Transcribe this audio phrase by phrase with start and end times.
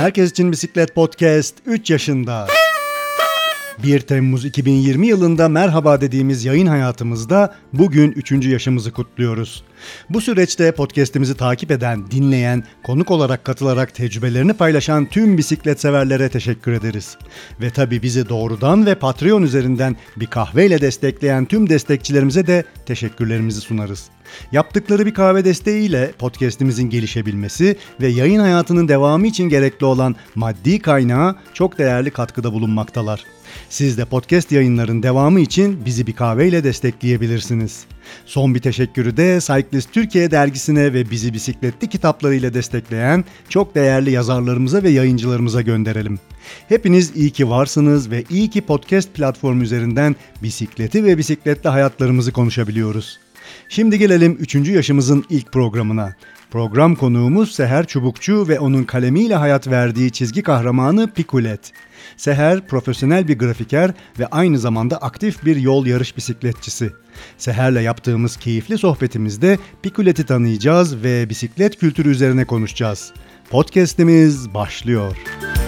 [0.00, 2.46] Herkes için Bisiklet Podcast 3 yaşında.
[3.82, 8.32] 1 Temmuz 2020 yılında merhaba dediğimiz yayın hayatımızda bugün 3.
[8.32, 9.64] yaşımızı kutluyoruz.
[10.10, 16.72] Bu süreçte podcast'imizi takip eden, dinleyen, konuk olarak katılarak tecrübelerini paylaşan tüm bisiklet severlere teşekkür
[16.72, 17.16] ederiz.
[17.60, 24.04] Ve tabi bizi doğrudan ve Patreon üzerinden bir kahveyle destekleyen tüm destekçilerimize de teşekkürlerimizi sunarız.
[24.52, 31.36] Yaptıkları bir kahve desteğiyle podcast'imizin gelişebilmesi ve yayın hayatının devamı için gerekli olan maddi kaynağa
[31.54, 33.24] çok değerli katkıda bulunmaktalar.
[33.70, 37.84] Siz de podcast yayınların devamı için bizi bir kahveyle destekleyebilirsiniz.
[38.26, 44.82] Son bir teşekkürü de Cyclist Türkiye dergisine ve bizi bisikletli kitaplarıyla destekleyen çok değerli yazarlarımıza
[44.82, 46.18] ve yayıncılarımıza gönderelim.
[46.68, 53.18] Hepiniz iyi ki varsınız ve iyi ki podcast platformu üzerinden bisikleti ve bisikletli hayatlarımızı konuşabiliyoruz.
[53.68, 54.54] Şimdi gelelim 3.
[54.54, 56.14] yaşımızın ilk programına.
[56.50, 61.72] Program konuğumuz Seher Çubukçu ve onun kalemiyle hayat verdiği çizgi kahramanı Pikulet.
[62.16, 66.92] Seher profesyonel bir grafiker ve aynı zamanda aktif bir yol yarış bisikletçisi.
[67.38, 73.12] Seher'le yaptığımız keyifli sohbetimizde Pikulet'i tanıyacağız ve bisiklet kültürü üzerine konuşacağız.
[73.50, 75.16] Podcast'imiz başlıyor.
[75.40, 75.59] Müzik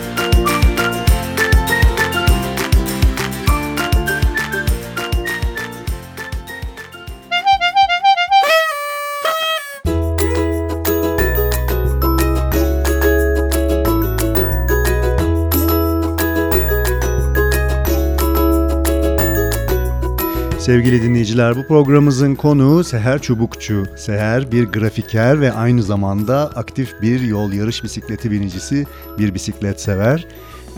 [20.63, 23.87] Sevgili dinleyiciler bu programımızın konuğu Seher Çubukçu.
[23.97, 28.87] Seher bir grafiker ve aynı zamanda aktif bir yol yarış bisikleti binicisi,
[29.19, 30.27] bir bisiklet sever.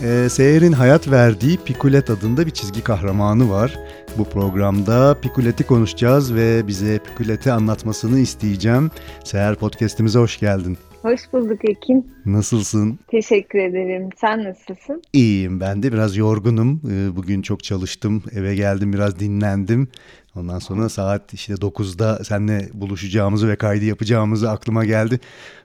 [0.03, 3.79] Ee, Seher'in hayat verdiği Pikulet adında bir çizgi kahramanı var.
[4.17, 8.91] Bu programda Pikulet'i konuşacağız ve bize Pikulet'i anlatmasını isteyeceğim.
[9.23, 10.77] Seher podcast'imize hoş geldin.
[11.05, 12.11] Hoş bulduk Ekin.
[12.25, 12.99] Nasılsın?
[13.07, 14.09] Teşekkür ederim.
[14.15, 15.01] Sen nasılsın?
[15.13, 16.81] İyiyim ben de biraz yorgunum.
[16.91, 18.23] Ee, bugün çok çalıştım.
[18.35, 19.87] Eve geldim biraz dinlendim.
[20.35, 25.19] Ondan sonra saat işte 9'da seninle buluşacağımızı ve kaydı yapacağımızı aklıma geldi.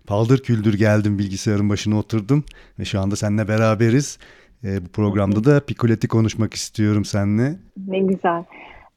[0.07, 2.45] Paldır küldür geldim bilgisayarın başına oturdum.
[2.79, 4.19] Ve şu anda seninle beraberiz.
[4.65, 7.57] Ee, bu programda da Picoletti konuşmak istiyorum seninle.
[7.87, 8.45] Ne güzel.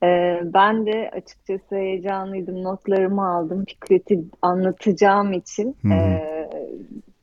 [0.03, 2.63] Ee, ben de açıkçası heyecanlıydım.
[2.63, 3.65] Notlarımı aldım.
[3.65, 6.32] Fikreti anlatacağım için e,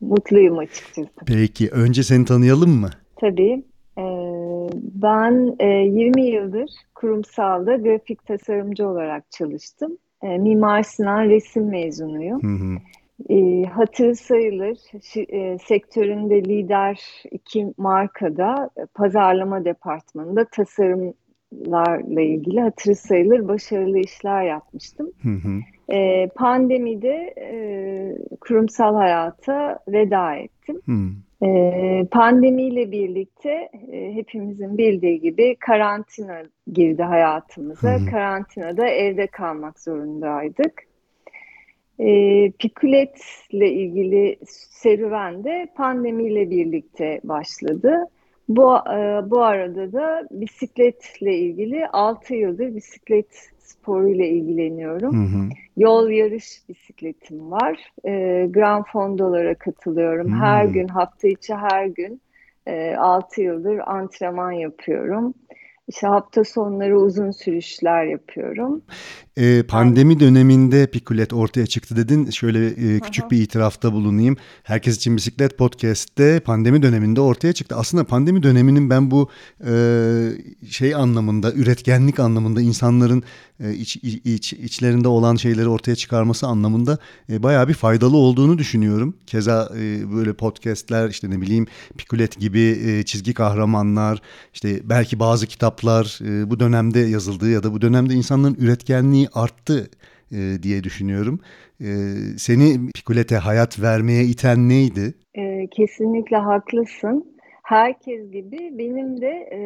[0.00, 1.08] mutluyum açıkçası.
[1.26, 1.70] Peki.
[1.70, 2.90] Önce seni tanıyalım mı?
[3.16, 3.64] Tabii.
[3.98, 4.04] E,
[4.94, 9.98] ben e, 20 yıldır kurumsalda grafik tasarımcı olarak çalıştım.
[10.22, 12.42] E, Mimar Sinan resim mezunuyum.
[12.42, 12.78] Hı hı.
[13.28, 14.78] E, hatırı sayılır
[15.32, 17.00] e, sektöründe lider
[17.30, 21.14] iki markada e, pazarlama departmanında tasarım
[21.66, 25.10] larla ilgili hatırı sayılır başarılı işler yapmıştım.
[25.22, 25.60] Hı hı.
[25.92, 27.56] E, pandemide e,
[28.40, 30.80] kurumsal hayata veda ettim.
[30.86, 31.46] Hı.
[31.46, 36.42] E, pandemiyle birlikte e, hepimizin bildiği gibi karantina
[36.72, 37.94] girdi hayatımıza.
[37.94, 38.06] Hı.
[38.10, 40.82] Karantinada evde kalmak zorundaydık.
[41.98, 42.06] E,
[42.50, 44.38] Pikulet'le ilgili
[44.70, 48.04] serüven de pandemiyle birlikte başladı.
[48.48, 55.14] Bu e, bu arada da bisikletle ilgili 6 yıldır bisiklet sporuyla ilgileniyorum.
[55.14, 55.48] Hı hı.
[55.76, 57.92] Yol yarış bisikletim var.
[58.04, 60.32] E, Grand Fondolara katılıyorum.
[60.32, 60.36] Hı.
[60.44, 62.20] Her gün, hafta içi her gün
[62.66, 65.34] e, 6 yıldır antrenman yapıyorum.
[65.88, 68.82] İşte hafta sonları uzun sürüşler yapıyorum.
[69.40, 72.30] Ee, pandemi döneminde Pikulet ortaya çıktı dedin.
[72.30, 73.30] Şöyle e, küçük Aha.
[73.30, 74.36] bir itirafta bulunayım.
[74.62, 77.76] Herkes için Bisiklet Podcast'te pandemi döneminde ortaya çıktı.
[77.76, 79.28] Aslında pandemi döneminin ben bu
[79.66, 79.72] e,
[80.70, 83.22] şey anlamında, üretkenlik anlamında insanların
[83.64, 86.98] e, iç, iç, içlerinde olan şeyleri ortaya çıkarması anlamında
[87.30, 89.14] e, bayağı bir faydalı olduğunu düşünüyorum.
[89.26, 91.66] Keza e, böyle podcastler işte ne bileyim
[91.98, 94.22] Pikulet gibi e, çizgi kahramanlar,
[94.54, 99.90] işte belki bazı kitaplar e, bu dönemde yazıldığı ya da bu dönemde insanların üretkenliği arttı
[100.32, 101.40] e, diye düşünüyorum.
[101.80, 101.88] E,
[102.38, 105.14] seni Pikulete hayat vermeye iten neydi?
[105.34, 107.30] E, kesinlikle haklısın.
[107.62, 109.60] Herkes gibi benim de e,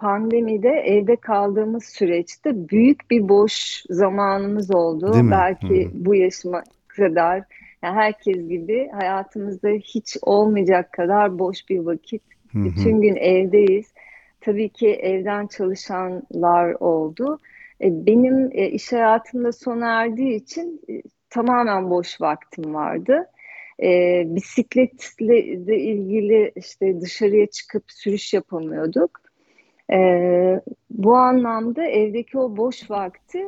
[0.00, 5.12] pandemide evde kaldığımız süreçte büyük bir boş zamanımız oldu.
[5.30, 5.90] Belki Hı.
[5.92, 7.42] bu yaşıma kadar
[7.82, 12.22] yani herkes gibi hayatımızda hiç olmayacak kadar boş bir vakit.
[12.52, 12.64] Hı hı.
[12.64, 13.86] Bütün gün evdeyiz.
[14.40, 17.38] Tabii ki evden çalışanlar oldu.
[17.80, 23.26] E, benim e, iş hayatımda sona erdiği için e, tamamen boş vaktim vardı.
[24.24, 29.20] bisikletle ilgili işte dışarıya çıkıp sürüş yapamıyorduk.
[30.90, 33.42] bu anlamda evdeki o boş vakti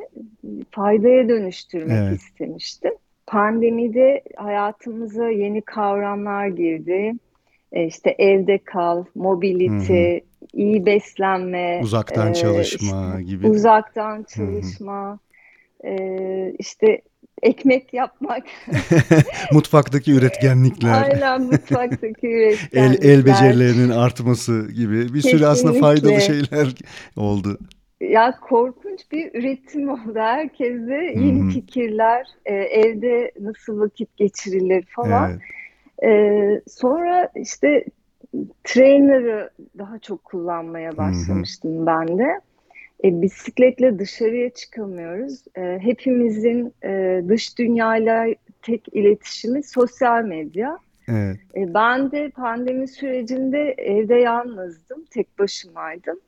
[0.71, 2.21] faydaya dönüştürmek evet.
[2.21, 2.93] istemiştim.
[3.27, 7.13] Pandemide hayatımıza yeni kavramlar girdi.
[7.73, 10.19] e, işte evde kal, mobility,
[10.53, 13.49] iyi beslenme, uzaktan e, çalışma işte, gibi.
[13.49, 15.19] Uzaktan çalışma,
[15.85, 15.95] e,
[16.59, 17.03] işte
[17.43, 18.43] ekmek yapmak.
[19.53, 21.03] Mutfaktaki üretkenlikler.
[21.03, 22.83] Aynen mutfaktaki üretkenlikler.
[22.83, 25.31] El, el becerilerinin artması gibi bir Kesinlikle.
[25.31, 26.69] sürü aslında faydalı şeyler
[27.17, 27.59] oldu.
[28.01, 30.15] Ya korkunç bir üretim oldu.
[30.15, 31.51] Herkese yeni Hı-hı.
[31.51, 35.31] fikirler, e, evde nasıl vakit geçirilir falan.
[35.31, 35.41] Evet.
[36.03, 37.85] E, sonra işte
[38.65, 41.87] trainer'ı daha çok kullanmaya başlamıştım Hı-hı.
[41.87, 42.41] ben de.
[43.05, 45.45] E, bisikletle dışarıya çıkamıyoruz.
[45.57, 48.27] E, hepimizin e, dış dünyayla
[48.63, 50.79] tek iletişimi sosyal medya.
[51.09, 51.37] Evet.
[51.57, 56.21] E, ben de pandemi sürecinde evde yalnızdım, tek başımaydım.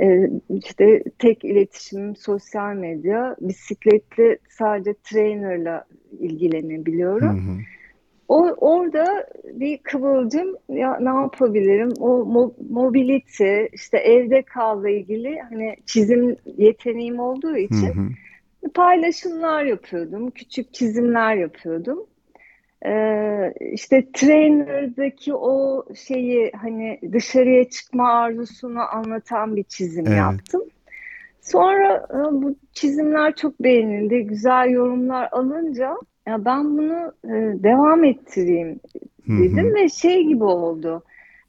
[0.00, 5.84] E, işte tek iletişimim sosyal medya, bisikletle sadece trainerla
[6.20, 7.48] ilgilenebiliyorum.
[7.48, 7.56] Hı hı.
[8.28, 11.92] O, orada bir kıvılcım ya ne yapabilirim?
[12.00, 18.72] O mo, mobility işte evde kalla ilgili hani çizim yeteneğim olduğu için hı hı.
[18.72, 20.30] paylaşımlar yapıyordum.
[20.30, 22.06] Küçük çizimler yapıyordum.
[22.86, 30.18] Ee, işte trainer'daki o şeyi hani dışarıya çıkma arzusunu anlatan bir çizim evet.
[30.18, 30.62] yaptım.
[31.40, 34.22] Sonra e, bu çizimler çok beğenildi.
[34.22, 35.96] Güzel yorumlar alınca
[36.26, 38.80] ya ben bunu e, devam ettireyim
[39.28, 39.74] dedim hı hı.
[39.74, 41.02] ve şey gibi oldu.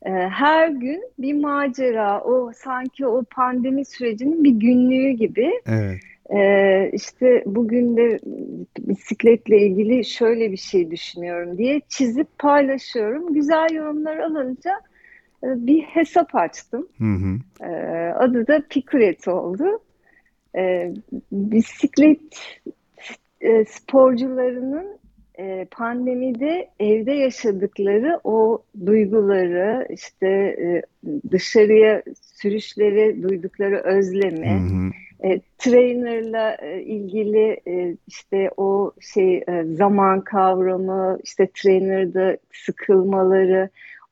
[0.06, 5.52] E, her gün bir macera, o sanki o pandemi sürecinin bir günlüğü gibi.
[5.68, 6.00] Evet.
[6.30, 8.20] E, işte bugün de
[8.80, 13.34] bisikletle ilgili şöyle bir şey düşünüyorum diye çizip paylaşıyorum.
[13.34, 14.72] Güzel yorumlar alınca
[15.44, 16.88] e, bir hesap açtım.
[16.98, 17.66] Hı hı.
[17.70, 17.72] E,
[18.14, 19.66] adı da Pikulet oldu.
[20.58, 20.94] E,
[21.32, 22.60] bisiklet
[23.44, 24.98] e, sporcularının
[25.40, 30.82] e, pandemide evde yaşadıkları o duyguları işte e,
[31.32, 34.92] dışarıya sürüşleri duydukları özlemi hı hı.
[35.24, 43.70] E, trainerla e, ilgili e, işte o şey e, zaman kavramı işte trainerda sıkılmaları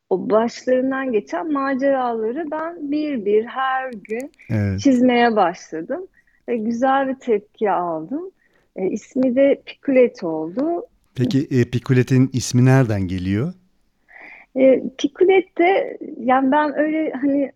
[0.10, 4.80] o başlarından geçen maceraları ben bir bir her gün evet.
[4.80, 6.08] çizmeye başladım.
[6.50, 8.32] ve güzel bir tepki aldım.
[8.76, 10.86] E, ismi de Pikulet oldu.
[11.16, 13.54] Peki e, Pikulet'in ismi nereden geliyor?
[14.56, 17.52] E, Pikulet de yani ben öyle hani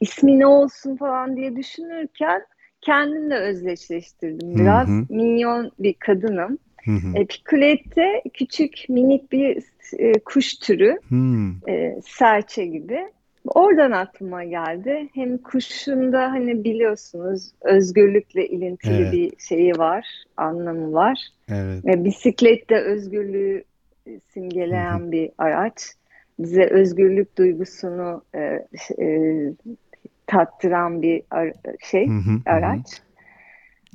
[0.00, 2.42] ismi ne olsun falan diye düşünürken
[2.80, 4.88] kendimle özdeşleştirdim biraz.
[4.88, 5.06] Hı hı.
[5.08, 6.58] Minyon bir kadınım.
[6.84, 7.18] Hı hı.
[7.18, 9.64] E, Pikulet de küçük minik bir
[9.98, 10.98] e, kuş türü.
[11.08, 11.70] Hı.
[11.70, 12.98] E, serçe gibi.
[13.44, 15.08] Oradan aklıma geldi.
[15.14, 19.12] Hem kuşun da hani biliyorsunuz özgürlükle ilintili evet.
[19.12, 20.06] bir şeyi var,
[20.36, 21.18] anlamı var.
[21.48, 21.84] Evet.
[21.84, 23.64] Ve bisiklet de özgürlüğü
[24.28, 25.12] simgeleyen Hı-hı.
[25.12, 25.92] bir araç.
[26.38, 28.66] Bize özgürlük duygusunu e,
[28.98, 29.08] e,
[30.26, 31.52] tattıran bir ar-
[31.90, 32.40] şey, Hı-hı.
[32.46, 32.78] araç.
[32.78, 33.09] Hı-hı.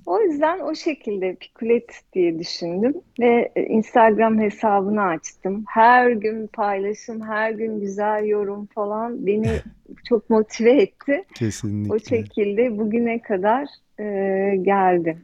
[0.06, 5.63] O yüzden o şekilde Pikulet diye düşündüm ve e, Instagram hesabını açtım.
[5.68, 9.50] Her gün paylaşım, her gün güzel yorum falan beni
[10.10, 11.24] çok motive etti.
[11.36, 11.94] Kesinlikle.
[11.94, 13.68] O şekilde bugüne kadar
[14.00, 15.18] e, geldi.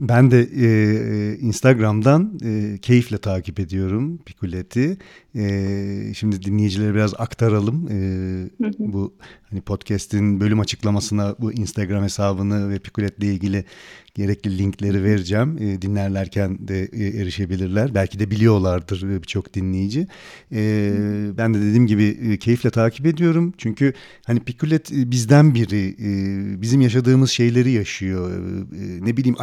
[0.00, 4.96] Ben de e, e, Instagram'dan e, keyifle takip ediyorum Pikulet'i.
[5.34, 7.88] E, şimdi dinleyicilere biraz aktaralım.
[7.90, 7.98] E,
[8.78, 9.14] bu
[9.50, 13.64] hani podcast'in bölüm açıklamasına bu Instagram hesabını ve Pikulet'le ilgili
[14.14, 15.58] gerekli linkleri vereceğim.
[15.60, 17.94] E, dinlerlerken de e, erişebilirler.
[17.94, 20.06] Belki de biliyorlardır e, birçok dinleyici.
[20.52, 20.92] E,
[21.38, 23.52] ben de dediğim gibi e, keyifle takip ediyorum.
[23.58, 23.92] Çünkü
[24.26, 25.88] hani Pikulet e, bizden biri.
[25.88, 28.30] E, bizim yaşadığımız şeyleri yaşıyor.
[28.30, 29.36] E, ne bileyim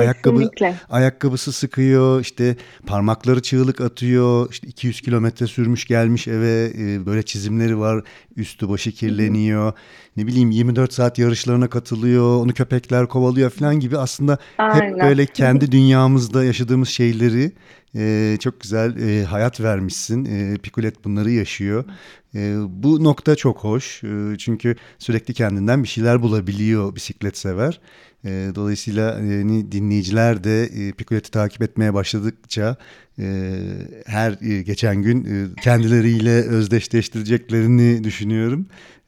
[0.51, 0.79] Kesinlikle.
[0.89, 2.21] ayakkabı ayakkabısı sıkıyor.
[2.21, 4.47] işte parmakları çığlık atıyor.
[4.51, 6.71] İşte 200 kilometre sürmüş gelmiş eve.
[6.77, 8.03] E, böyle çizimleri var.
[8.35, 9.73] Üstü başı kirleniyor.
[10.17, 14.93] Ne bileyim 24 saat yarışlarına katılıyor, onu köpekler kovalıyor falan gibi aslında Aynen.
[14.93, 17.51] hep böyle kendi dünyamızda yaşadığımız şeyleri
[17.95, 20.25] e, çok güzel e, hayat vermişsin.
[20.25, 21.85] E, Pikulet bunları yaşıyor.
[22.37, 27.79] E, bu nokta çok hoş e, çünkü sürekli kendinden bir şeyler bulabiliyor bisiklet sever.
[28.25, 32.75] E, dolayısıyla e, dinleyiciler de e, Pikulet'i takip etmeye başladıkça
[33.19, 33.53] e,
[34.05, 38.65] her e, geçen gün e, kendileriyle özdeşleştireceklerini düşünüyorum.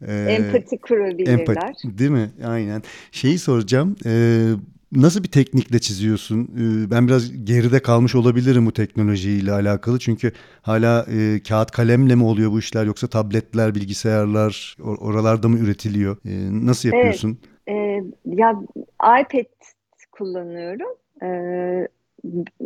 [0.07, 1.39] E, empati kurabilirler.
[1.39, 2.29] Empati, değil mi?
[2.45, 2.83] Aynen.
[3.11, 3.95] Şeyi soracağım.
[4.05, 4.43] E,
[4.91, 6.43] nasıl bir teknikle çiziyorsun?
[6.43, 9.99] E, ben biraz geride kalmış olabilirim bu teknolojiyle alakalı.
[9.99, 10.31] Çünkü
[10.61, 16.17] hala e, kağıt kalemle mi oluyor bu işler yoksa tabletler, bilgisayarlar or- oralarda mı üretiliyor?
[16.25, 17.39] E, nasıl yapıyorsun?
[17.67, 17.67] Evet.
[17.67, 18.55] E, ya
[19.21, 19.45] iPad
[20.11, 20.97] kullanıyorum.
[21.23, 21.27] E,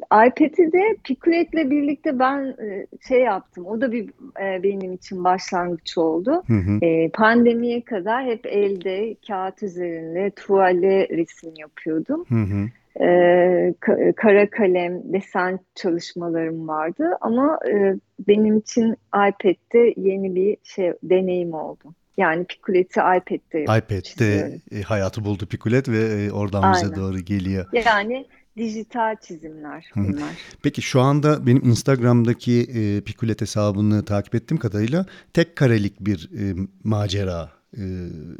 [0.06, 3.66] iPad'i de Pikulet'le birlikte ben e, şey yaptım.
[3.66, 4.10] O da bir
[4.42, 6.44] e, benim için başlangıç oldu.
[6.48, 6.86] Hı hı.
[6.86, 12.26] E, pandemiye kadar hep elde, kağıt üzerinde, tuvalle resim yapıyordum.
[12.30, 12.70] Hı hı.
[13.06, 13.74] E,
[14.16, 17.18] kara kalem, desen çalışmalarım vardı.
[17.22, 17.96] Ama e,
[18.28, 21.94] benim için iPad'de yeni bir şey deneyim oldu.
[22.18, 26.74] Yani Pikulet'i iPad'de iPad'de e, hayatı buldu Pikulet ve oradan Aynen.
[26.74, 27.66] bize doğru geliyor.
[27.74, 28.26] Yani
[28.58, 30.36] dijital çizimler bunlar.
[30.64, 36.68] Peki şu anda benim Instagram'daki e, Pikulet hesabını takip ettiğim kadarıyla tek karelik bir e,
[36.84, 37.50] macera.
[37.78, 37.84] E,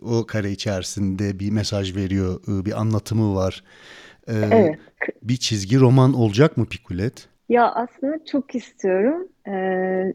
[0.02, 3.64] o kare içerisinde bir mesaj veriyor, e, bir anlatımı var.
[4.28, 4.80] E, evet.
[5.24, 7.28] Bir çizgi roman olacak mı Pikulet?
[7.50, 9.28] Ya aslında çok istiyorum.
[9.48, 10.14] Ee,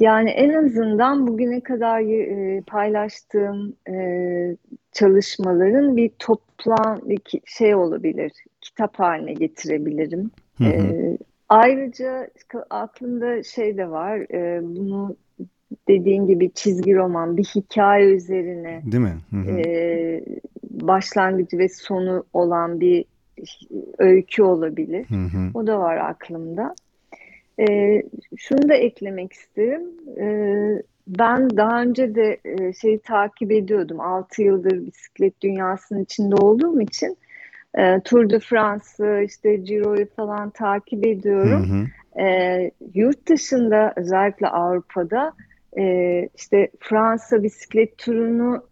[0.00, 3.96] yani en azından bugüne kadar e, paylaştığım e,
[4.92, 10.30] çalışmaların bir toplam bir şey olabilir, kitap haline getirebilirim.
[10.58, 10.68] Hı hı.
[10.68, 12.28] E, ayrıca
[12.70, 15.16] aklımda şey de var, e, bunu
[15.88, 19.16] dediğin gibi çizgi roman, bir hikaye üzerine Değil mi?
[19.30, 19.60] Hı hı.
[19.60, 20.24] E,
[20.70, 23.04] başlangıcı ve sonu olan bir
[23.98, 25.06] öykü olabilir.
[25.08, 25.50] Hı hı.
[25.54, 26.74] O da var aklımda.
[27.60, 28.02] E,
[28.36, 29.82] şunu da eklemek isterim.
[30.20, 30.26] E,
[31.08, 34.00] ben daha önce de e, şeyi takip ediyordum.
[34.00, 37.16] 6 yıldır bisiklet dünyasının içinde olduğum için
[37.74, 41.70] e, Tour de France'ı, işte Giro'yu falan takip ediyorum.
[41.70, 42.22] Hı hı.
[42.22, 45.32] E, yurt dışında özellikle Avrupa'da
[45.78, 48.62] e, işte Fransa bisiklet turunu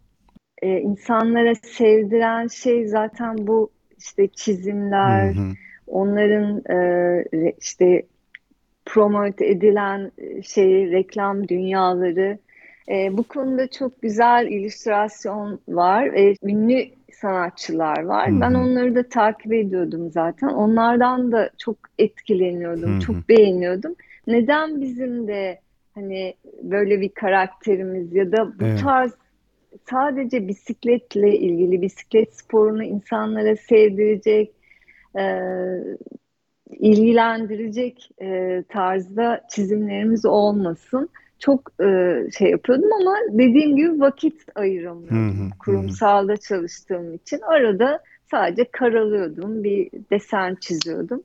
[0.62, 5.52] e, insanlara sevdiren şey zaten bu işte çizimler, hı hı.
[5.86, 7.24] onların e,
[7.60, 8.02] işte
[8.86, 12.38] promote edilen e, şey reklam dünyaları.
[12.88, 16.06] E, bu konuda çok güzel illüstrasyon var.
[16.06, 18.30] E, ünlü sanatçılar var.
[18.30, 18.40] Hı-hı.
[18.40, 20.48] Ben onları da takip ediyordum zaten.
[20.48, 23.00] Onlardan da çok etkileniyordum, Hı-hı.
[23.00, 23.94] çok beğeniyordum.
[24.26, 25.60] Neden bizim de
[25.94, 28.80] hani böyle bir karakterimiz ya da bu evet.
[28.80, 29.12] tarz
[29.90, 34.52] sadece bisikletle ilgili bisiklet sporunu insanlara sevdirecek
[35.18, 35.24] e,
[36.70, 41.08] ilgilendirecek e, tarzda çizimlerimiz olmasın.
[41.38, 45.50] Çok e, şey yapıyordum ama dediğim gibi vakit ayıramıyordum.
[45.58, 51.22] Kurumsalda çalıştığım için arada sadece karalıyordum, bir desen çiziyordum.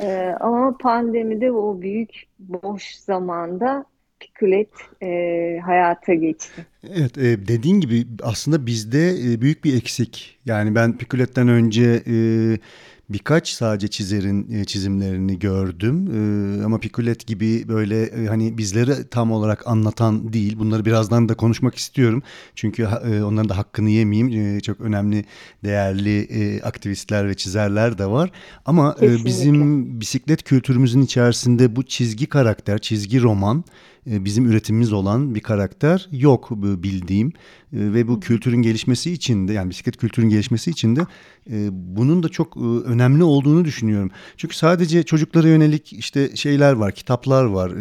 [0.00, 3.84] e, ama pandemide o büyük boş zamanda
[4.20, 4.70] Pikulet
[5.02, 6.66] e, hayata geçti.
[6.94, 10.38] Evet e, dediğin gibi aslında bizde e, büyük bir eksik.
[10.46, 12.14] Yani ben Pikulet'ten önce e,
[13.12, 16.08] birkaç sadece çizerin e, çizimlerini gördüm.
[16.60, 20.58] E, ama Pikulet gibi böyle e, hani bizleri tam olarak anlatan değil.
[20.58, 22.22] Bunları birazdan da konuşmak istiyorum.
[22.54, 24.60] Çünkü onların da hakkını yemeyeyim.
[24.60, 25.24] Çok önemli,
[25.64, 28.30] değerli aktivistler ve çizerler de var.
[28.66, 33.64] Ama bizim bisiklet kültürümüzün içerisinde bu çizgi karakter, çizgi roman
[34.06, 37.32] bizim üretimimiz olan bir karakter yok bildiğim
[37.72, 41.06] ve bu kültürün gelişmesi için de yani bisiklet kültürün gelişmesi için de
[41.72, 44.10] bunun da çok önemli olduğunu düşünüyorum.
[44.36, 47.72] Çünkü sadece çocuklara yönelik işte şeyler var, kitaplar var,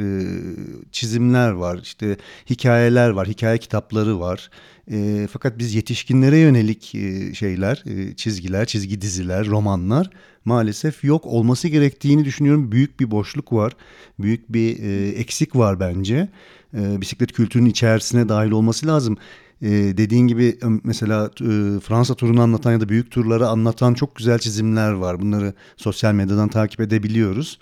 [0.92, 2.18] çizimler var, işte
[2.50, 4.50] hikayeler var, hikaye kitapları var.
[4.92, 10.10] E, fakat biz yetişkinlere yönelik e, şeyler, e, çizgiler, çizgi diziler, romanlar
[10.46, 12.72] maalesef yok olması gerektiğini düşünüyorum.
[12.72, 13.74] Büyük bir boşluk var,
[14.20, 16.30] büyük bir e, eksik var bence.
[16.74, 19.18] E, bisiklet kültürünün içerisine dahil olması lazım.
[19.62, 24.40] Ee, dediğin gibi mesela e, Fransa turunu anlatan ya da büyük turları anlatan çok güzel
[24.40, 25.22] çizimler var.
[25.22, 27.60] Bunları sosyal medyadan takip edebiliyoruz.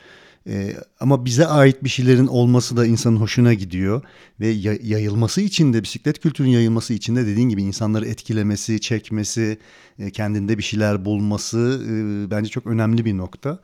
[0.49, 4.01] Ee, ama bize ait bir şeylerin olması da insanın hoşuna gidiyor
[4.39, 4.47] ve
[4.83, 9.57] yayılması için de bisiklet kültürünün yayılması için de dediğin gibi insanları etkilemesi, çekmesi,
[9.99, 13.59] e, kendinde bir şeyler bulması e, bence çok önemli bir nokta.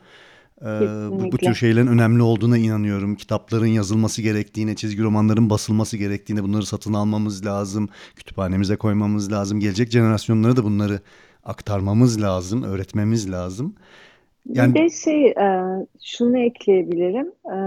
[0.62, 0.66] Ee,
[1.12, 3.16] bu, bu tür şeylerin önemli olduğuna inanıyorum.
[3.16, 9.60] Kitapların yazılması gerektiğine, çizgi romanların basılması gerektiğine, bunları satın almamız lazım, kütüphanemize koymamız lazım.
[9.60, 11.00] Gelecek jenerasyonlara da bunları
[11.44, 13.76] aktarmamız lazım, öğretmemiz lazım.
[14.50, 14.76] Yani...
[14.76, 15.62] Bir de şey, e,
[16.04, 17.32] şunu ekleyebilirim.
[17.52, 17.58] E,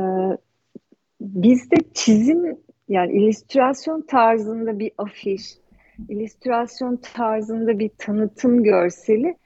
[1.20, 2.56] bizde çizim,
[2.88, 5.42] yani illüstrasyon tarzında bir afiş,
[6.08, 9.36] illüstrasyon tarzında bir tanıtım görseli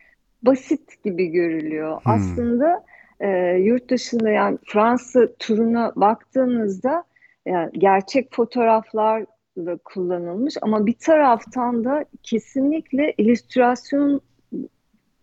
[0.43, 2.01] basit gibi görülüyor.
[2.03, 2.13] Hmm.
[2.13, 2.85] Aslında
[3.21, 7.05] e, yurt dışında yani Fransa turuna baktığınızda
[7.47, 9.25] yani gerçek fotoğraflar
[9.57, 14.21] da kullanılmış ama bir taraftan da kesinlikle illüstrasyon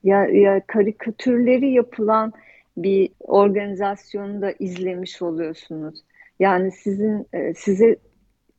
[0.03, 2.33] ya, ya karikatürleri yapılan
[2.77, 6.03] bir organizasyonu da izlemiş oluyorsunuz.
[6.39, 7.95] Yani sizin e, size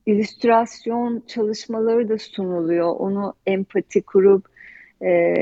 [0.07, 2.89] illüstrasyon çalışmaları da sunuluyor.
[2.89, 4.47] Onu empati kurup
[5.03, 5.35] e,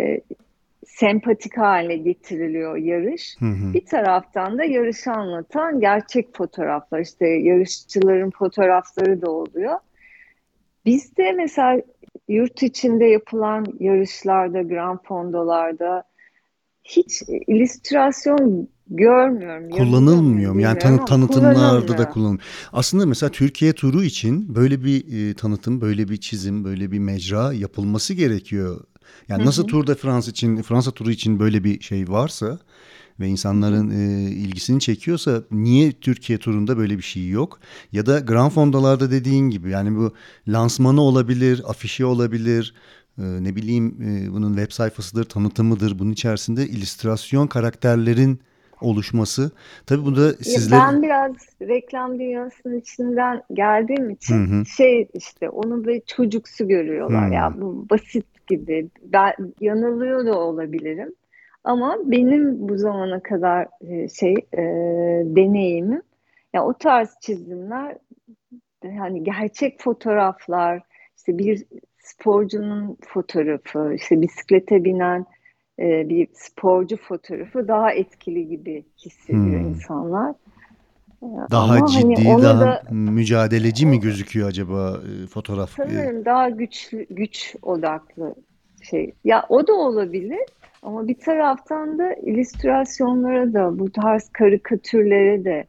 [0.86, 3.36] sempatik hale getiriliyor yarış.
[3.38, 3.74] Hı hı.
[3.74, 9.78] Bir taraftan da yarışı anlatan gerçek fotoğraflar işte yarışçıların fotoğrafları da oluyor.
[10.84, 11.82] Bizde mesela
[12.28, 16.04] yurt içinde yapılan yarışlarda, grand fondolarda
[16.84, 19.70] hiç illüstrasyon görmüyorum.
[19.70, 20.60] Kullanılmıyor mu?
[20.60, 22.44] Yani tanı, tanıtımlarda da kullanılmıyor.
[22.72, 27.52] Aslında mesela Türkiye turu için böyle bir e, tanıtım, böyle bir çizim, böyle bir mecra
[27.52, 28.84] yapılması gerekiyor.
[29.28, 32.58] Yani nasıl Tour de France için, Fransa turu için böyle bir şey varsa
[33.20, 37.60] ve insanların e, ilgisini çekiyorsa niye Türkiye turunda böyle bir şey yok?
[37.92, 40.12] Ya da Grand Fondo'larda dediğin gibi yani bu
[40.48, 42.74] lansmanı olabilir, afişi olabilir,
[43.18, 45.98] e, ne bileyim e, bunun web sayfasıdır, tanıtımıdır.
[45.98, 48.40] Bunun içerisinde illüstrasyon karakterlerin
[48.80, 49.50] oluşması.
[49.86, 50.80] Tabii bu da sizler...
[50.80, 54.66] Ben biraz reklam dünyasının içinden geldiğim için hı hı.
[54.66, 57.30] şey işte onu bir çocuksu görüyorlar.
[57.30, 57.34] Hı.
[57.34, 58.88] Ya bu basit gibi.
[59.02, 61.12] Ben yanılıyor da olabilirim.
[61.64, 64.62] Ama benim bu zamana kadar e, şey e,
[65.36, 66.02] deneyimim
[66.52, 67.96] ya o tarz çizimler
[68.82, 70.82] hani gerçek fotoğraflar
[71.16, 71.64] işte bir
[71.98, 75.26] sporcunun fotoğrafı işte bisiklete binen
[75.78, 79.68] e, bir sporcu fotoğrafı daha etkili gibi hissediyor hmm.
[79.68, 80.34] insanlar.
[81.22, 85.70] Daha Ama hani ciddi, hani daha da, mücadeleci mi gözüküyor acaba e, fotoğraf?
[85.70, 88.34] Sanırım daha güçlü, güç odaklı
[88.82, 89.14] şey.
[89.24, 90.40] Ya o da olabilir
[90.82, 95.66] ama bir taraftan da illüstrasyonlara da bu tarz karikatürlere de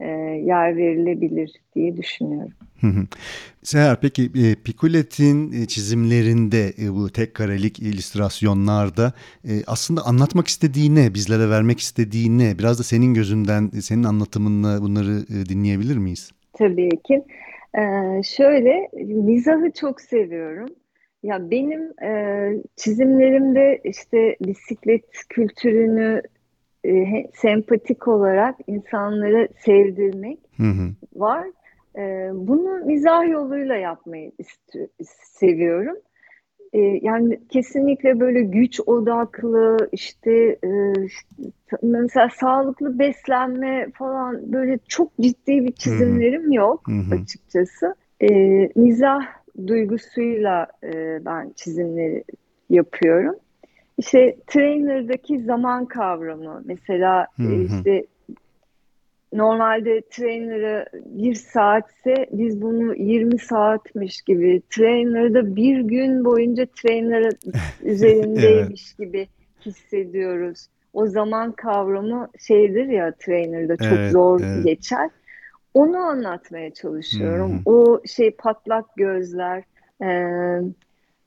[0.00, 0.06] e,
[0.44, 2.52] yer verilebilir diye düşünüyorum.
[3.62, 9.12] Seher peki e, Picolet'in e, çizimlerinde e, bu tek karelik illüstrasyonlarda
[9.66, 12.58] aslında anlatmak istediği ne, bizlere vermek istediği ne?
[12.58, 16.30] Biraz da senin gözünden, senin anlatımınla bunları dinleyebilir miyiz?
[16.52, 17.24] Tabii ki.
[17.74, 20.68] Ee, şöyle, mizahı çok seviyorum.
[21.22, 26.22] Ya benim e, çizimlerimde işte bisiklet kültürünü
[26.84, 30.90] e, sempatik olarak insanlara sevdirmek hı hı.
[31.14, 31.46] var.
[31.98, 34.32] E, bunu mizah yoluyla yapmayı
[35.22, 35.96] seviyorum.
[36.72, 40.32] E, yani kesinlikle böyle güç odaklı işte,
[40.64, 46.54] e, işte mesela sağlıklı beslenme falan böyle çok ciddi bir çizimlerim hı hı.
[46.54, 47.14] yok hı hı.
[47.14, 47.94] açıkçası.
[48.20, 48.28] E,
[48.76, 49.20] mizah
[49.66, 52.24] duygusuyla e, ben çizimleri
[52.70, 53.36] yapıyorum.
[53.98, 57.62] İşte trainer'daki zaman kavramı mesela hı hı.
[57.76, 58.04] işte
[59.32, 67.32] normalde trainer'ı bir saatse biz bunu 20 saatmiş gibi trainer'da bir gün boyunca trainer
[67.82, 68.98] üzerindeymiş evet.
[68.98, 69.28] gibi
[69.66, 70.66] hissediyoruz.
[70.92, 74.64] O zaman kavramı şeydir ya trainer'da çok evet, zor evet.
[74.64, 75.10] geçer.
[75.74, 77.50] Onu anlatmaya çalışıyorum.
[77.50, 77.62] Hmm.
[77.64, 79.62] O şey patlak gözler,
[80.02, 80.10] e,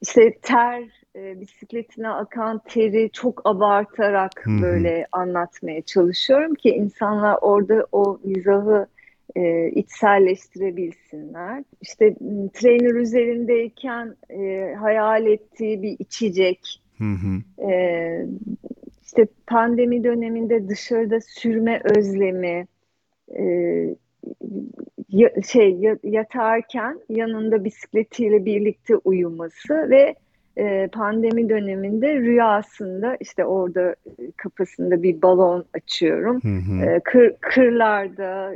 [0.01, 0.83] işte ter,
[1.15, 4.61] e, bisikletine akan teri çok abartarak hmm.
[4.61, 8.87] böyle anlatmaya çalışıyorum ki insanlar orada o mizahı
[9.35, 11.63] e, içselleştirebilsinler.
[11.81, 12.15] İşte
[12.53, 17.03] trainer üzerindeyken e, hayal ettiği bir içecek, hı
[17.69, 18.25] E,
[19.05, 22.67] işte pandemi döneminde dışarıda sürme özlemi,
[23.39, 23.43] e,
[25.47, 30.15] şey yatarken yanında bisikletiyle birlikte uyuması ve
[30.57, 33.95] e, pandemi döneminde rüyasında işte orada
[34.37, 36.41] kafasında bir balon açıyorum.
[36.43, 36.85] Hı hı.
[36.85, 38.55] E, kır, kırlarda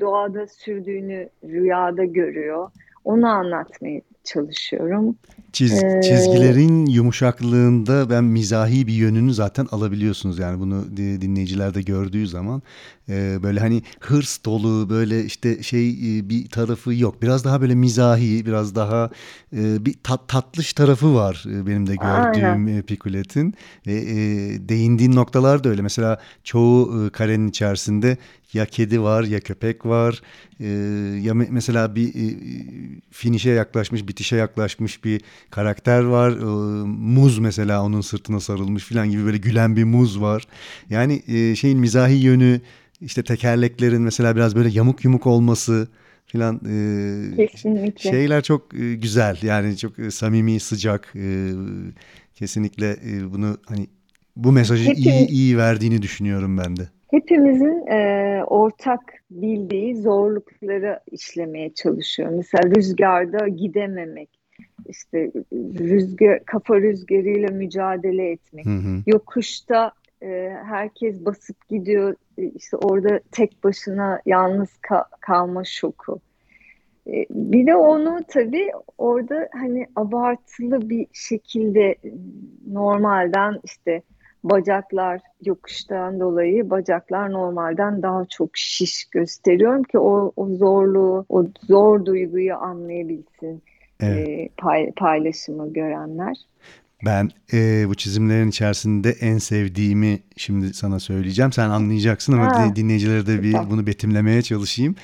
[0.00, 2.70] doğada sürdüğünü rüyada görüyor.
[3.04, 5.16] Onu anlatmaya çalışıyorum.
[5.52, 12.26] Çiz, ee, çizgilerin yumuşaklığında ben mizahi bir yönünü zaten alabiliyorsunuz yani bunu dinleyiciler de gördüğü
[12.26, 12.62] zaman
[13.08, 17.22] e, böyle hani hırs dolu böyle işte şey e, bir tarafı yok.
[17.22, 19.10] Biraz daha böyle mizahi biraz daha
[19.56, 22.82] e, bir tat, tatlış tarafı var benim de gördüğüm Aynen.
[22.82, 23.54] Pikulet'in.
[23.86, 23.94] Ve
[24.68, 25.82] değindiğin noktalar da öyle.
[25.82, 28.18] Mesela çoğu karenin içerisinde
[28.54, 30.22] ya kedi var ya köpek var.
[30.60, 30.66] E,
[31.22, 32.36] ya me- mesela bir e,
[33.10, 36.30] finişe yaklaşmış bitişe yaklaşmış bir karakter var.
[36.32, 36.44] E,
[36.86, 40.42] muz mesela onun sırtına sarılmış falan gibi böyle gülen bir muz var.
[40.90, 42.60] Yani e, şeyin mizahi yönü
[43.04, 45.88] işte tekerleklerin mesela biraz böyle yamuk yumuk olması
[46.26, 46.60] filan
[47.36, 47.48] e,
[47.96, 51.50] şeyler çok e, güzel yani çok e, samimi sıcak e,
[52.34, 53.86] kesinlikle e, bunu hani
[54.36, 56.82] bu mesajı Hepimiz, iyi iyi verdiğini düşünüyorum ben de.
[57.10, 62.30] Hepimizin e, ortak bildiği zorlukları işlemeye çalışıyor.
[62.36, 64.28] Mesela rüzgarda gidememek,
[64.88, 65.32] işte
[65.78, 69.02] rüzgar kafa rüzgarıyla mücadele etmek, hı hı.
[69.06, 76.20] yokuşta e, herkes basıp gidiyor, işte orada tek başına yalnız ka- kalma şoku.
[77.06, 81.94] E, bir de onu tabii orada hani abartılı bir şekilde
[82.66, 84.02] normalden işte
[84.44, 92.04] bacaklar yokuştan dolayı bacaklar normalden daha çok şiş gösteriyorum ki o, o zorluğu, o zor
[92.04, 93.62] duyguyu anlayabilsin
[94.00, 94.28] evet.
[94.28, 96.36] e, pay, paylaşımı görenler.
[97.04, 101.52] Ben e, bu çizimlerin içerisinde en sevdiğimi şimdi sana söyleyeceğim.
[101.52, 102.76] Sen anlayacaksın ama ha.
[102.76, 104.94] dinleyicilere de bir bunu betimlemeye çalışayım.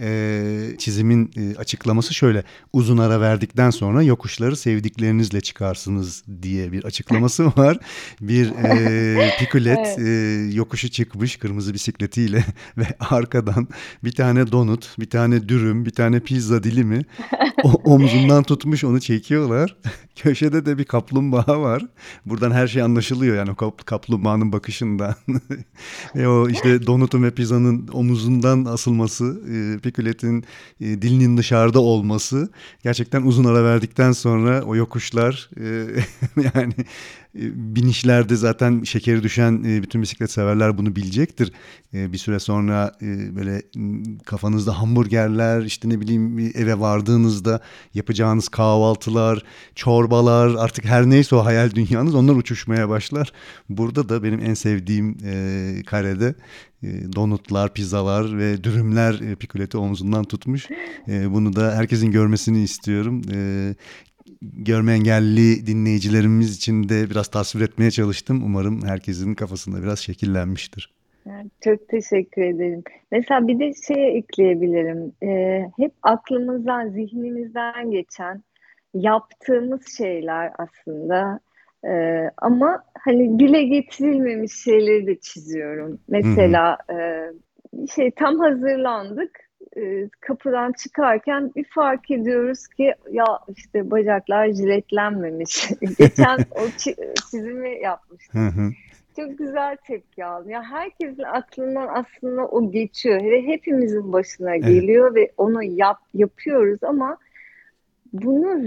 [0.00, 0.42] E,
[0.78, 2.44] çizimin e, açıklaması şöyle.
[2.72, 7.78] Uzun ara verdikten sonra yokuşları sevdiklerinizle çıkarsınız diye bir açıklaması var.
[8.20, 9.98] Bir e, pikulet evet.
[9.98, 12.44] e, yokuşu çıkmış kırmızı bisikletiyle
[12.78, 13.68] ve arkadan
[14.04, 17.02] bir tane donut, bir tane dürüm, bir tane pizza dilimi
[17.62, 19.76] o, omzundan tutmuş onu çekiyorlar.
[20.16, 21.86] Köşede de bir kaplumbağa var.
[22.26, 25.14] Buradan her şey anlaşılıyor yani o kaplumbağanın bakışından.
[26.16, 30.44] ve o işte donutun ve pizzanın omuzundan asılması, e, Pikulet'in
[30.80, 32.48] e, dilinin dışarıda olması.
[32.82, 35.86] Gerçekten uzun ara verdikten sonra o yokuşlar e,
[36.54, 36.74] yani
[37.34, 41.52] binişlerde zaten şekeri düşen e, bütün bisiklet severler bunu bilecektir.
[41.94, 42.92] E, bir süre sonra
[43.36, 43.62] böyle
[44.24, 47.60] kafanızda hamburgerler işte ne bileyim eve vardığınızda
[47.94, 49.42] yapacağınız kahvaltılar,
[49.74, 53.32] çorbalar artık her neyse o hayal dünyanız onlar uçuşmaya başlar.
[53.68, 55.18] Burada da benim en sevdiğim
[55.84, 56.34] karede
[57.16, 60.68] donutlar, pizzalar ve dürümler Pikuleti omzundan tutmuş.
[61.06, 63.22] Bunu da herkesin görmesini istiyorum
[64.42, 68.42] görme engelli dinleyicilerimiz için de biraz tasvir etmeye çalıştım.
[68.44, 70.94] Umarım herkesin kafasında biraz şekillenmiştir.
[71.64, 72.82] Çok teşekkür ederim.
[73.12, 75.12] Mesela bir de şey ekleyebilirim.
[75.22, 78.42] Ee, hep aklımızdan, zihnimizden geçen
[78.94, 81.40] yaptığımız şeyler aslında
[81.84, 86.00] ee, ama hani dile getirilmemiş şeyleri de çiziyorum.
[86.08, 87.26] Mesela e,
[87.94, 93.24] şey tam hazırlandık e, kapıdan çıkarken bir fark ediyoruz ki ya
[93.56, 95.68] işte bacaklar jiletlenmemiş.
[95.98, 96.60] Geçen o
[97.30, 98.74] çizimi yapmıştım.
[99.16, 100.50] Çok güzel tepki aldım.
[100.50, 103.22] Ya herkesin aklından aslında o geçiyor.
[103.22, 105.16] Ve hepimizin başına geliyor evet.
[105.16, 107.16] ve onu yap yapıyoruz ama
[108.12, 108.62] bunu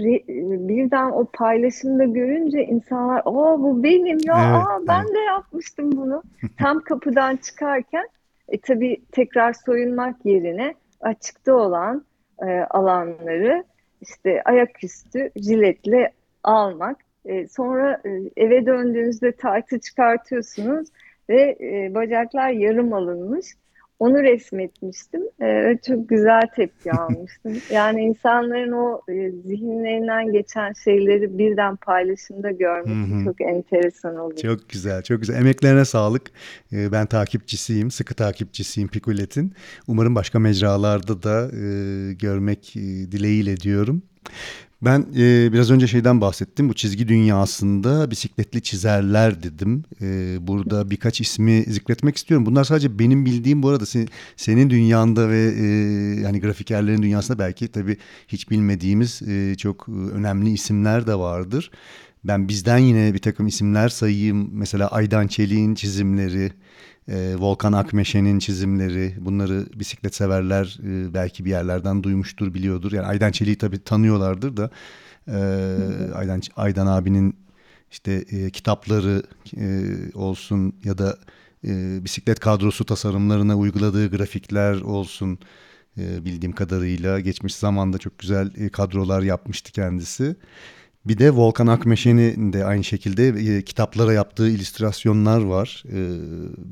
[0.68, 5.14] birden o paylaşımda görünce insanlar aa bu benim ya evet, aa ben evet.
[5.14, 6.22] de yapmıştım bunu.
[6.58, 8.08] Tam kapıdan çıkarken
[8.48, 12.04] e, tabii tekrar soyunmak yerine açıkta olan
[12.42, 13.64] e, alanları
[14.00, 16.12] işte ayaküstü jiletle
[16.42, 16.96] almak.
[17.24, 20.88] E, sonra e, eve döndüğünüzde taytı çıkartıyorsunuz
[21.30, 23.46] ve e, bacaklar yarım alınmış.
[23.98, 25.22] Onu resmetmiştim.
[25.42, 27.52] Ee, çok güzel tepki almıştım.
[27.70, 34.38] yani insanların o e, zihinlerinden geçen şeyleri birden paylaşımda görmek çok enteresan oluyor.
[34.38, 35.36] Çok güzel, çok güzel.
[35.40, 36.22] Emeklerine sağlık.
[36.72, 39.52] Ee, ben takipçisiyim, sıkı takipçisiyim Pikulet'in.
[39.88, 42.80] Umarım başka mecralarda da e, görmek e,
[43.12, 44.02] dileğiyle diyorum.
[44.84, 46.68] Ben e, biraz önce şeyden bahsettim.
[46.68, 49.84] Bu çizgi dünyasında bisikletli çizerler dedim.
[50.02, 52.46] E, burada birkaç ismi zikretmek istiyorum.
[52.46, 55.64] Bunlar sadece benim bildiğim bu arada sen, senin dünyanda ve e,
[56.20, 57.96] yani grafikerlerin dünyasında belki tabii
[58.28, 61.70] hiç bilmediğimiz e, çok önemli isimler de vardır.
[62.24, 64.48] Ben bizden yine bir takım isimler sayayım.
[64.52, 66.52] Mesela Aydan Çelik'in çizimleri,
[67.08, 72.92] e, Volkan Akmeşe'nin çizimleri bunları bisiklet severler e, belki bir yerlerden duymuştur biliyordur.
[72.92, 74.70] Yani Aydan Çelik'i tabii tanıyorlardır da
[75.28, 75.36] e,
[76.14, 77.36] Aydan, Aydan abinin
[77.90, 79.22] işte e, kitapları
[79.56, 79.82] e,
[80.14, 81.18] olsun ya da
[81.66, 85.38] e, bisiklet kadrosu tasarımlarına uyguladığı grafikler olsun
[85.98, 90.36] e, bildiğim kadarıyla geçmiş zamanda çok güzel e, kadrolar yapmıştı kendisi.
[91.06, 95.84] Bir de Volkan Akmeşen'in de aynı şekilde e, kitaplara yaptığı illüstrasyonlar var.
[95.88, 95.98] E,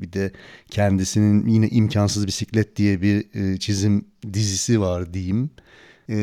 [0.01, 0.31] bir de
[0.69, 5.49] kendisinin yine imkansız bisiklet diye bir e, çizim dizisi var diyeyim.
[6.09, 6.15] E,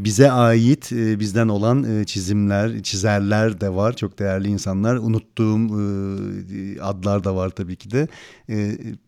[0.00, 3.96] bize ait e, bizden olan e, çizimler, çizerler de var.
[3.96, 4.96] Çok değerli insanlar.
[4.96, 8.08] Unuttuğum e, adlar da var tabii ki de.
[8.48, 8.56] E,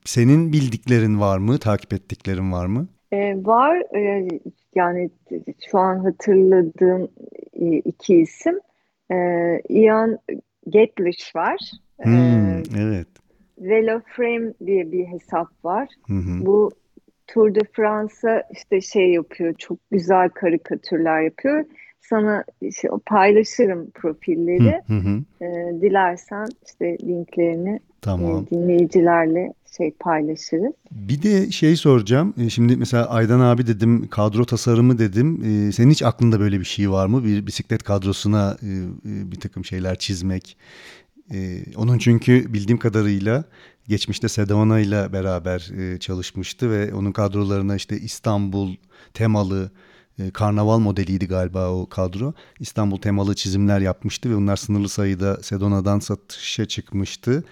[0.05, 1.59] senin bildiklerin var mı?
[1.59, 2.87] Takip ettiklerin var mı?
[3.13, 3.97] E, var.
[3.97, 4.29] E,
[4.75, 5.11] yani
[5.71, 7.09] şu an hatırladığım
[7.73, 8.61] iki isim.
[9.11, 9.17] E,
[9.69, 10.19] Ian
[10.69, 11.59] Getlish var.
[12.01, 13.07] E, hmm, evet.
[13.59, 15.89] Veloframe diye bir hesap var.
[16.07, 16.47] Hı hı.
[16.47, 16.71] Bu
[17.27, 21.65] Tour de France'a işte şey yapıyor, çok güzel karikatürler yapıyor.
[22.11, 24.81] Sana işte paylaşırım profilleri.
[24.87, 25.45] Hı hı.
[25.45, 28.47] E, dilersen işte linklerini tamam.
[28.47, 30.73] e, dinleyicilerle şey paylaşırız.
[30.91, 32.35] Bir de şey soracağım.
[32.39, 35.43] E, şimdi mesela Aydan abi dedim, kadro tasarımı dedim.
[35.45, 37.25] Ee, senin hiç aklında böyle bir şey var mı?
[37.25, 38.67] Bir bisiklet kadrosuna e,
[39.11, 40.57] e, bir takım şeyler çizmek.
[41.33, 43.45] Ee, onun çünkü bildiğim kadarıyla
[43.89, 48.75] geçmişte Sedona ile beraber e, çalışmıştı ve onun kadrolarına işte İstanbul
[49.15, 49.71] temalı
[50.19, 52.33] e, karnaval modeliydi galiba o kadro.
[52.61, 57.45] İstanbul temalı çizimler yapmıştı ve bunlar sınırlı sayıda Sedona'dan satışa çıkmıştı.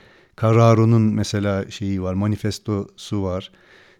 [0.42, 3.53] Carraro'nun mesela şeyi var, manifestosu var.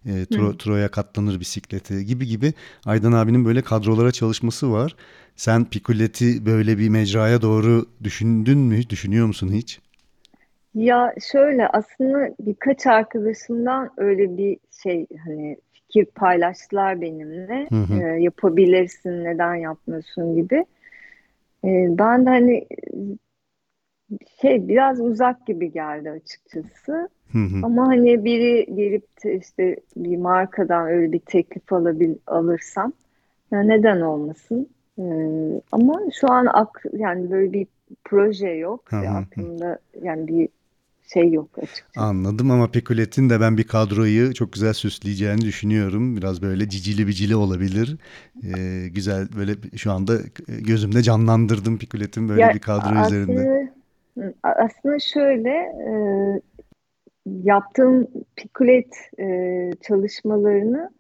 [0.07, 2.53] E, Tro, Troya katlanır bisikleti gibi gibi
[2.87, 4.97] Aydan abinin böyle kadrolara çalışması var.
[5.37, 8.91] Sen Picolet'i böyle bir mecraya doğru düşündün mü?
[8.91, 9.81] Düşünüyor musun hiç?
[10.75, 15.57] Ya şöyle aslında birkaç arkadaşımdan öyle bir şey hani
[15.93, 17.69] fikir paylaştılar benimle.
[17.71, 18.03] Hı hı.
[18.03, 20.67] Ee, yapabilirsin, neden yapmıyorsun gibi.
[21.65, 22.67] Ee, ben de hani
[24.41, 27.09] şey biraz uzak gibi geldi açıkçası.
[27.33, 27.61] Hı hı.
[27.63, 32.93] Ama hani biri gelip işte bir markadan öyle bir teklif alabil, alırsam
[33.51, 34.69] ya neden olmasın?
[34.99, 35.03] Ee,
[35.73, 37.67] ama şu an ak, yani böyle bir
[38.05, 39.09] proje yok hı hı.
[39.09, 40.49] aklımda yani bir
[41.13, 42.07] şey yok açıkçası.
[42.07, 46.17] Anladım ama Picolet'in de ben bir kadroyu çok güzel süsleyeceğini düşünüyorum.
[46.17, 47.97] Biraz böyle cicili bicili olabilir.
[48.45, 50.13] Ee, güzel böyle şu anda
[50.49, 53.71] gözümde canlandırdım Picolet'in böyle Ya bir kadro üzerinde.
[54.17, 55.93] aslında aslında şöyle e,
[57.27, 60.91] yaptığım pikulet e, çalışmalarını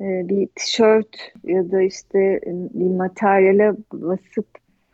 [0.00, 4.46] e, bir tişört ya da işte e, bir materyale basıp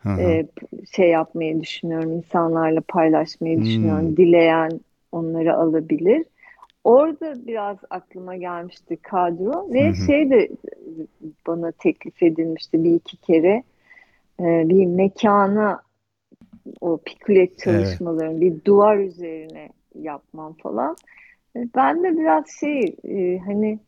[0.05, 0.45] E,
[0.95, 3.63] şey yapmayı düşünüyorum, insanlarla paylaşmayı Hmm.
[3.65, 4.17] düşünüyorum.
[4.17, 4.79] Dileyen
[5.11, 6.25] onları alabilir.
[6.83, 9.95] Orada biraz aklıma gelmişti kadro ve hı.
[10.05, 10.49] şey de
[11.47, 13.63] bana teklif edilmişti bir iki kere
[14.39, 15.81] e, bir mekana
[16.81, 17.63] o pikulet Evet.
[17.65, 20.95] çalışmalarını bir duvar üzerine yapmam falan.
[21.55, 23.79] E, Ben de biraz şey e, hani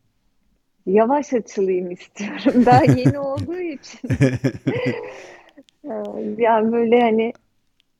[0.85, 2.65] yavaş açılayım istiyorum.
[2.65, 4.09] Daha yeni olduğu için
[6.37, 7.33] yani böyle hani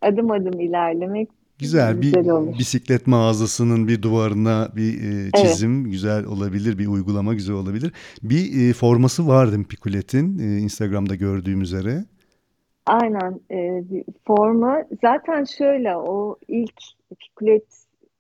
[0.01, 2.59] adım adım ilerlemek Güzel bir güzel olur.
[2.59, 5.35] bisiklet mağazasının bir duvarına bir e, Evet.
[5.35, 7.93] çizim güzel olabilir, bir uygulama güzel olabilir.
[8.23, 12.05] Bir e, forması vardı Picolet'in e, Instagram'da gördüğüm üzere.
[12.85, 13.83] Aynen e,
[14.27, 16.81] forma zaten şöyle o ilk
[17.19, 17.65] pikulet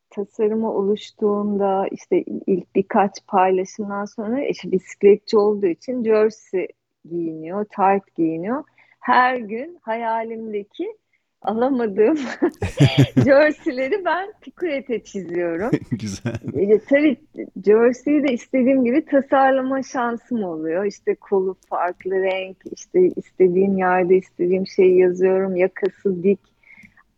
[0.09, 6.67] tasarımı oluştuğunda işte ilk birkaç paylaşımdan sonra işte bisikletçi olduğu için jersey
[7.09, 8.63] giyiniyor, tight giyiniyor.
[9.05, 10.97] Her gün hayalimdeki
[11.41, 12.17] alamadığım
[13.25, 15.71] jerseyleri ben pikulete çiziyorum.
[15.91, 16.33] Güzel.
[16.53, 17.17] E, tabii
[17.65, 20.85] jersey'i de istediğim gibi tasarlama şansım oluyor.
[20.85, 25.55] İşte kolu farklı renk, işte istediğim yerde istediğim şeyi yazıyorum.
[25.55, 26.39] Yakası dik.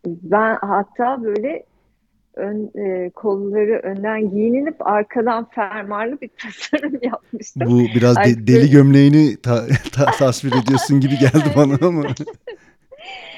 [0.06, 1.64] Ben hatta böyle
[2.38, 7.62] ön, e, kolları önden giyinilip arkadan fermuarlı bir tasarım yapmıştım.
[7.70, 12.04] Bu biraz de- Artık deli gömleğini ta- ta- tasvir ediyorsun gibi geldi bana ama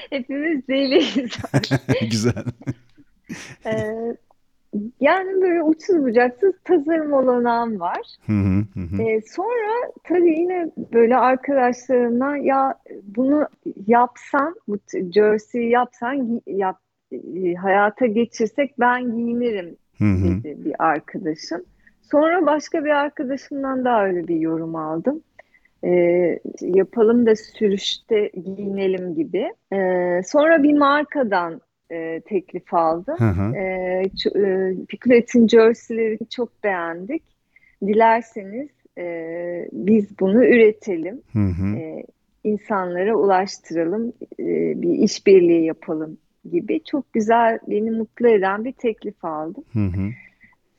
[0.09, 1.37] hepimiz deliyiz.
[2.11, 2.43] güzel.
[3.65, 3.95] Ee,
[4.99, 8.01] yani böyle uçsuz bucaksız tasarım olanağım var.
[8.25, 9.01] Hı hı hı.
[9.01, 13.47] Ee, sonra tabii yine böyle arkadaşlarımdan ya bunu
[13.87, 14.77] yapsan, bu
[15.13, 16.79] jersey yapsan, yap,
[17.11, 20.43] e, hayata geçirsek ben giyinirim Hı hı.
[20.43, 21.63] dedi bir arkadaşım.
[22.01, 25.21] Sonra başka bir arkadaşımdan daha öyle bir yorum aldım.
[25.83, 29.53] Ee, yapalım da sürüşte giyinelim gibi.
[29.73, 33.15] Ee, sonra bir markadan e, teklif aldım.
[33.17, 33.51] Hı hı.
[34.01, 37.23] Ç- e, Picolet'in jerseylerini çok beğendik.
[37.87, 39.05] Dilerseniz e,
[39.71, 41.77] biz bunu üretelim, Hı hı.
[41.77, 42.03] e,
[42.43, 44.45] insanlara ulaştıralım, e,
[44.81, 46.17] bir işbirliği yapalım
[46.51, 49.63] gibi çok güzel, beni mutlu eden bir teklif aldım.
[49.73, 50.09] Hı hı.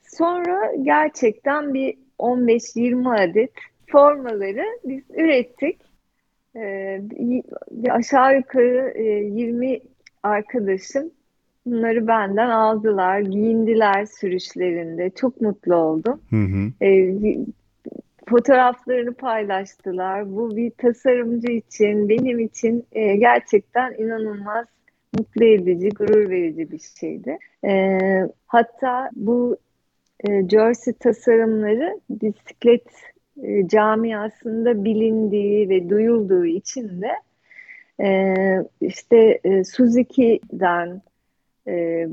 [0.03, 3.53] Sonra gerçekten bir 15-20 adet
[3.89, 5.79] formaları biz ürettik.
[6.57, 7.03] Ee,
[7.91, 9.81] aşağı yukarı e, 20
[10.23, 11.11] arkadaşım
[11.67, 15.11] bunları benden aldılar, giyindiler sürüşlerinde.
[15.11, 16.21] Çok mutlu oldum.
[16.31, 16.87] Hı hı.
[16.87, 17.37] Ee,
[18.29, 20.37] fotoğraflarını paylaştılar.
[20.37, 24.67] Bu bir tasarımcı için, benim için e, gerçekten inanılmaz
[25.19, 27.39] mutlu edici, gurur verici bir şeydi.
[27.65, 27.99] E,
[28.47, 29.57] hatta bu
[30.29, 32.87] e, jersey tasarımları bisiklet
[33.43, 37.13] e, camiasında bilindiği ve duyulduğu için de
[38.05, 38.35] e,
[38.81, 41.03] işte e, Suzuki'den
[41.67, 42.09] e,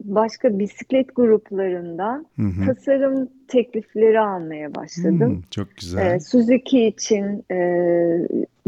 [0.00, 2.66] başka bisiklet gruplarından Hı hı.
[2.66, 5.30] tasarım teklifleri almaya başladım.
[5.30, 6.14] Hmm, çok güzel.
[6.14, 7.58] E, Suzuki için e,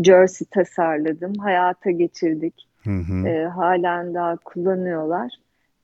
[0.05, 2.67] jersey tasarladım, hayata geçirdik.
[2.91, 3.29] Hı.
[3.29, 5.33] E, halen daha kullanıyorlar.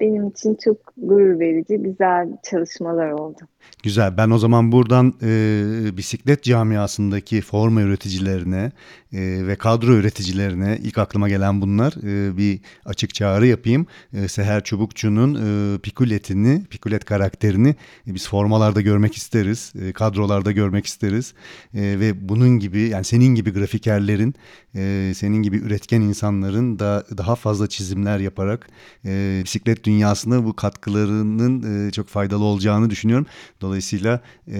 [0.01, 3.41] Benim için çok gurur verici, güzel çalışmalar oldu.
[3.83, 4.17] Güzel.
[4.17, 8.73] Ben o zaman buradan e, bisiklet camiasındaki forma üreticilerine
[9.13, 13.87] e, ve kadro üreticilerine ilk aklıma gelen bunlar e, bir açık çağrı yapayım.
[14.13, 17.69] E, Seher Çubukçu'nun e, pikuletini, pikulet karakterini
[18.07, 21.35] e, biz formalarda görmek isteriz, e, kadrolarda görmek isteriz
[21.75, 24.35] e, ve bunun gibi yani senin gibi grafikerlerin,
[24.75, 28.69] e, senin gibi üretken insanların da daha fazla çizimler yaparak
[29.05, 33.27] e, bisiklet dünyasında bu katkılarının e, çok faydalı olacağını düşünüyorum.
[33.63, 34.21] Dolayısıyla
[34.53, 34.59] e,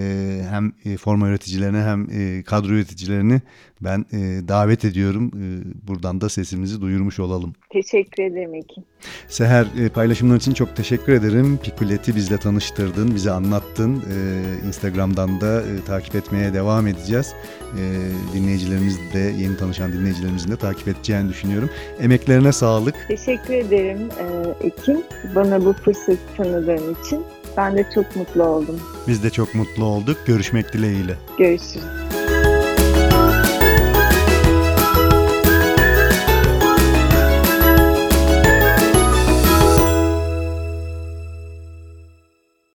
[0.49, 3.41] hem e, forma üreticilerine hem e, kadro üreticilerini
[3.81, 5.31] ben e, davet ediyorum.
[5.35, 5.45] E,
[5.87, 7.53] buradan da sesimizi duyurmuş olalım.
[7.69, 8.85] Teşekkür ederim Ekin.
[9.27, 11.59] Seher e, paylaşımların için çok teşekkür ederim.
[11.63, 14.03] Pikulet'i bizle tanıştırdın, bize anlattın.
[14.13, 17.33] E, Instagram'dan da e, takip etmeye devam edeceğiz.
[17.79, 17.81] E,
[18.33, 21.69] dinleyicilerimiz de, yeni tanışan dinleyicilerimizin de takip edeceğini düşünüyorum.
[21.99, 22.95] Emeklerine sağlık.
[23.07, 25.05] Teşekkür ederim e, Ekin.
[25.35, 27.23] Bana bu fırsatı tanıdığın için.
[27.57, 28.79] Ben de çok mutlu oldum.
[29.07, 30.17] Biz de çok mutlu olduk.
[30.25, 31.15] Görüşmek dileğiyle.
[31.37, 31.83] Görüşürüz.